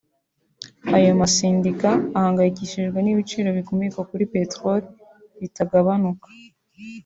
[0.95, 4.87] Ayo masendika ahangayikishijwe n’ibiciro bikomoka kuri peteroli
[5.41, 6.27] bitagabanuka